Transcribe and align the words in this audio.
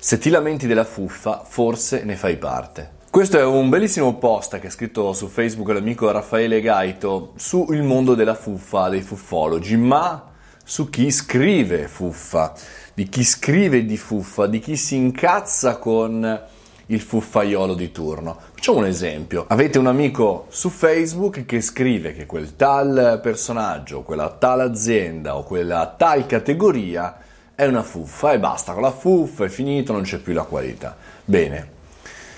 Se 0.00 0.18
ti 0.18 0.30
lamenti 0.30 0.68
della 0.68 0.84
fuffa, 0.84 1.42
forse 1.44 2.04
ne 2.04 2.14
fai 2.14 2.36
parte. 2.36 2.92
Questo 3.10 3.36
è 3.36 3.44
un 3.44 3.68
bellissimo 3.68 4.14
post 4.14 4.56
che 4.60 4.68
ha 4.68 4.70
scritto 4.70 5.12
su 5.12 5.26
Facebook 5.26 5.70
l'amico 5.70 6.08
Raffaele 6.08 6.60
Gaito 6.60 7.32
sul 7.34 7.82
mondo 7.82 8.14
della 8.14 8.36
fuffa, 8.36 8.90
dei 8.90 9.02
fuffologi, 9.02 9.76
ma 9.76 10.30
su 10.62 10.88
chi 10.88 11.10
scrive 11.10 11.88
fuffa, 11.88 12.52
di 12.94 13.08
chi 13.08 13.24
scrive 13.24 13.84
di 13.84 13.96
fuffa, 13.96 14.46
di 14.46 14.60
chi 14.60 14.76
si 14.76 14.94
incazza 14.94 15.78
con 15.78 16.42
il 16.86 17.00
fuffaiolo 17.00 17.74
di 17.74 17.90
turno. 17.90 18.38
Facciamo 18.54 18.78
un 18.78 18.86
esempio. 18.86 19.46
Avete 19.48 19.80
un 19.80 19.88
amico 19.88 20.46
su 20.48 20.68
Facebook 20.68 21.44
che 21.44 21.60
scrive 21.60 22.12
che 22.12 22.24
quel 22.24 22.54
tal 22.54 23.18
personaggio, 23.20 24.02
quella 24.02 24.30
tal 24.30 24.60
azienda 24.60 25.36
o 25.36 25.42
quella 25.42 25.92
tal 25.98 26.24
categoria 26.26 27.16
è 27.58 27.66
una 27.66 27.82
fuffa 27.82 28.34
e 28.34 28.38
basta, 28.38 28.72
con 28.72 28.82
la 28.82 28.92
fuffa 28.92 29.46
è 29.46 29.48
finito, 29.48 29.92
non 29.92 30.02
c'è 30.02 30.18
più 30.18 30.32
la 30.32 30.44
qualità. 30.44 30.96
Bene. 31.24 31.70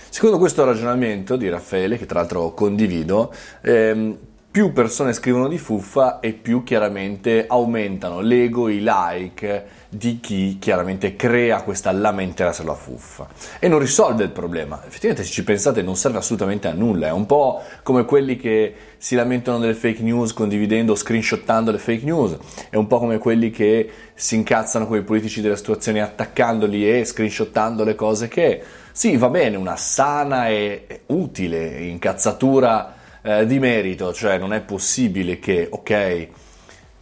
Secondo 0.08 0.38
questo 0.38 0.64
ragionamento 0.64 1.36
di 1.36 1.46
Raffaele, 1.50 1.98
che 1.98 2.06
tra 2.06 2.20
l'altro 2.20 2.54
condivido, 2.54 3.30
ehm, 3.60 4.16
più 4.50 4.72
persone 4.72 5.12
scrivono 5.12 5.46
di 5.46 5.58
fuffa 5.58 6.18
e 6.18 6.32
più 6.32 6.64
chiaramente 6.64 7.44
aumentano 7.46 8.18
l'ego, 8.18 8.68
i 8.68 8.80
like 8.82 9.78
di 9.88 10.18
chi 10.18 10.58
chiaramente 10.58 11.14
crea 11.14 11.62
questa 11.62 11.92
lamentela 11.92 12.52
sulla 12.52 12.74
fuffa. 12.74 13.28
E 13.60 13.68
non 13.68 13.78
risolve 13.78 14.24
il 14.24 14.30
problema. 14.30 14.82
Effettivamente 14.84 15.22
se 15.22 15.30
ci 15.30 15.44
pensate 15.44 15.82
non 15.82 15.94
serve 15.94 16.18
assolutamente 16.18 16.66
a 16.66 16.72
nulla, 16.72 17.06
è 17.06 17.12
un 17.12 17.26
po' 17.26 17.62
come 17.84 18.04
quelli 18.04 18.36
che 18.36 18.74
si 18.96 19.14
lamentano 19.14 19.58
delle 19.58 19.74
fake 19.74 20.02
news 20.02 20.32
condividendo 20.32 20.96
screenshottando 20.96 21.70
le 21.70 21.78
fake 21.78 22.04
news, 22.04 22.36
è 22.70 22.76
un 22.76 22.88
po' 22.88 22.98
come 22.98 23.18
quelli 23.18 23.50
che 23.50 23.88
si 24.14 24.34
incazzano 24.34 24.88
con 24.88 24.98
i 24.98 25.02
politici 25.02 25.40
della 25.40 25.56
situazione 25.56 26.00
attaccandoli 26.00 26.90
e 26.90 27.04
screenshottando 27.04 27.84
le 27.84 27.94
cose 27.94 28.26
che 28.26 28.60
sì, 28.90 29.16
va 29.16 29.28
bene, 29.28 29.56
una 29.56 29.76
sana 29.76 30.48
e 30.48 31.02
utile 31.06 31.82
incazzatura 31.82 32.98
eh, 33.22 33.46
di 33.46 33.58
merito, 33.58 34.12
cioè 34.12 34.38
non 34.38 34.52
è 34.52 34.60
possibile 34.60 35.38
che, 35.38 35.68
ok, 35.70 36.28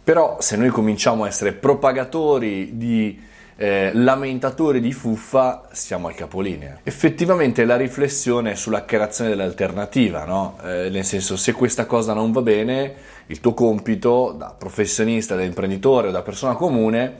però 0.03 0.37
se 0.39 0.57
noi 0.57 0.69
cominciamo 0.69 1.23
a 1.23 1.27
essere 1.27 1.53
propagatori 1.53 2.77
di 2.77 3.27
eh, 3.61 3.91
lamentatori 3.93 4.79
di 4.79 4.93
fuffa, 4.93 5.67
siamo 5.71 6.07
al 6.07 6.15
capolinea. 6.15 6.79
Effettivamente 6.83 7.65
la 7.65 7.75
riflessione 7.75 8.51
è 8.51 8.55
sulla 8.55 8.85
creazione 8.85 9.31
dell'alternativa, 9.31 10.23
no? 10.23 10.57
eh, 10.63 10.89
nel 10.89 11.03
senso 11.03 11.35
se 11.35 11.51
questa 11.51 11.85
cosa 11.85 12.13
non 12.13 12.31
va 12.31 12.41
bene, 12.41 12.93
il 13.27 13.41
tuo 13.41 13.53
compito 13.53 14.33
da 14.37 14.55
professionista, 14.57 15.35
da 15.35 15.43
imprenditore 15.43 16.07
o 16.07 16.11
da 16.11 16.21
persona 16.21 16.53
comune 16.53 17.17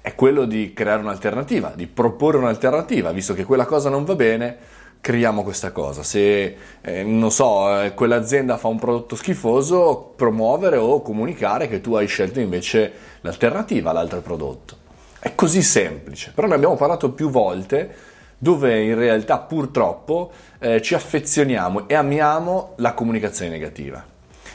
è 0.00 0.14
quello 0.14 0.44
di 0.44 0.72
creare 0.72 1.02
un'alternativa, 1.02 1.72
di 1.74 1.86
proporre 1.86 2.38
un'alternativa, 2.38 3.10
visto 3.10 3.34
che 3.34 3.44
quella 3.44 3.66
cosa 3.66 3.90
non 3.90 4.04
va 4.04 4.14
bene 4.14 4.56
creiamo 5.00 5.42
questa 5.42 5.72
cosa. 5.72 6.02
Se, 6.02 6.56
eh, 6.80 7.02
non 7.02 7.30
so, 7.30 7.80
eh, 7.80 7.94
quell'azienda 7.94 8.56
fa 8.56 8.68
un 8.68 8.78
prodotto 8.78 9.16
schifoso, 9.16 10.12
promuovere 10.14 10.76
o 10.76 11.02
comunicare 11.02 11.68
che 11.68 11.80
tu 11.80 11.94
hai 11.94 12.06
scelto 12.06 12.40
invece 12.40 12.92
l'alternativa 13.22 13.90
all'altro 13.90 14.20
prodotto. 14.20 14.76
È 15.18 15.34
così 15.34 15.62
semplice, 15.62 16.32
però 16.34 16.46
ne 16.46 16.54
abbiamo 16.54 16.76
parlato 16.76 17.10
più 17.10 17.30
volte 17.30 18.08
dove 18.38 18.82
in 18.82 18.94
realtà 18.94 19.38
purtroppo 19.38 20.32
eh, 20.58 20.80
ci 20.80 20.94
affezioniamo 20.94 21.88
e 21.88 21.94
amiamo 21.94 22.72
la 22.76 22.94
comunicazione 22.94 23.50
negativa. 23.50 24.02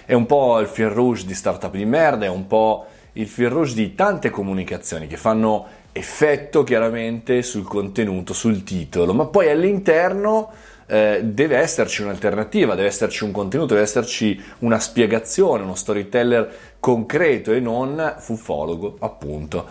È 0.05 0.13
un 0.13 0.25
po' 0.25 0.59
il 0.59 0.67
fil 0.67 0.89
rouge 0.89 1.25
di 1.25 1.35
startup 1.35 1.71
di 1.71 1.85
merda, 1.85 2.25
è 2.25 2.29
un 2.29 2.47
po' 2.47 2.85
il 3.17 3.27
fil 3.27 3.49
rouge 3.49 3.75
di 3.75 3.95
tante 3.95 4.29
comunicazioni 4.29 5.07
che 5.07 5.17
fanno 5.17 5.67
effetto 5.91 6.63
chiaramente 6.63 7.41
sul 7.41 7.63
contenuto, 7.63 8.33
sul 8.33 8.63
titolo, 8.63 9.13
ma 9.13 9.25
poi 9.25 9.49
all'interno 9.49 10.51
eh, 10.87 11.21
deve 11.23 11.57
esserci 11.57 12.01
un'alternativa, 12.01 12.75
deve 12.75 12.89
esserci 12.89 13.23
un 13.23 13.31
contenuto, 13.31 13.73
deve 13.73 13.85
esserci 13.85 14.41
una 14.59 14.79
spiegazione, 14.79 15.63
uno 15.63 15.75
storyteller 15.75 16.73
concreto 16.79 17.53
e 17.53 17.59
non 17.59 18.15
fuffologo, 18.19 18.97
appunto. 18.99 19.67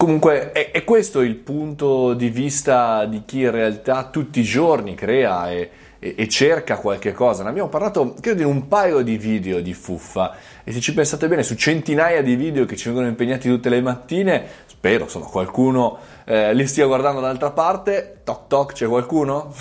Comunque 0.00 0.52
è, 0.52 0.70
è, 0.70 0.82
questo 0.82 1.20
il 1.20 1.34
punto 1.34 2.14
di 2.14 2.30
vista 2.30 3.04
di 3.04 3.22
chi 3.26 3.40
in 3.40 3.50
realtà 3.50 4.04
tutti 4.04 4.40
i 4.40 4.44
giorni 4.44 4.94
crea 4.94 5.50
e, 5.50 5.70
e, 5.98 6.14
e, 6.16 6.26
cerca 6.26 6.78
qualche 6.78 7.12
cosa. 7.12 7.42
Ne 7.42 7.50
abbiamo 7.50 7.68
parlato, 7.68 8.14
credo, 8.18 8.40
in 8.40 8.48
un 8.48 8.66
paio 8.66 9.02
di 9.02 9.18
video 9.18 9.60
di 9.60 9.74
fuffa 9.74 10.34
e 10.64 10.72
se 10.72 10.80
ci 10.80 10.94
pensate 10.94 11.28
bene, 11.28 11.42
su 11.42 11.54
centinaia 11.54 12.22
di 12.22 12.34
video 12.34 12.64
che 12.64 12.76
ci 12.76 12.86
vengono 12.86 13.08
impegnati 13.08 13.46
tutte 13.50 13.68
le 13.68 13.82
mattine, 13.82 14.46
spero, 14.64 15.04
insomma, 15.04 15.26
qualcuno 15.26 15.98
eh, 16.24 16.54
li 16.54 16.66
stia 16.66 16.86
guardando 16.86 17.20
dall'altra 17.20 17.50
parte. 17.50 18.20
Toc 18.24 18.46
toc, 18.46 18.72
c'è 18.72 18.86
qualcuno? 18.86 19.52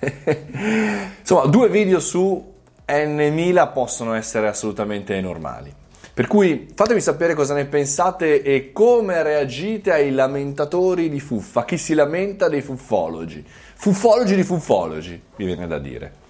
insomma, 1.20 1.46
due 1.46 1.68
video 1.68 2.00
su 2.00 2.52
N1000 2.84 3.72
possono 3.72 4.14
essere 4.14 4.48
assolutamente 4.48 5.20
normali. 5.20 5.72
Per 6.14 6.28
cui 6.28 6.68
fatemi 6.72 7.00
sapere 7.00 7.34
cosa 7.34 7.54
ne 7.54 7.64
pensate 7.64 8.42
e 8.42 8.70
come 8.70 9.20
reagite 9.24 9.90
ai 9.90 10.12
lamentatori 10.12 11.08
di 11.08 11.18
fuffa, 11.18 11.64
chi 11.64 11.76
si 11.76 11.92
lamenta 11.92 12.48
dei 12.48 12.62
fuffologi. 12.62 13.44
Fuffologi 13.74 14.36
di 14.36 14.44
fuffologi, 14.44 15.20
mi 15.34 15.44
viene 15.44 15.66
da 15.66 15.80
dire. 15.80 16.23